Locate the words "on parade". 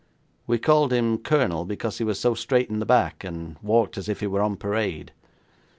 4.41-5.11